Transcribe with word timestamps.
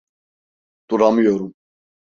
Duramıyorum! 0.89 1.53